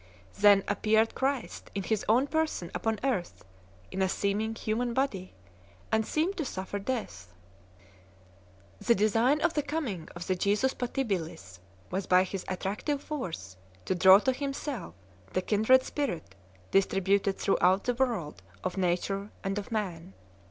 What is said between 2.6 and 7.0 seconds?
upon earth, in a seeming human body, and seemed to suffer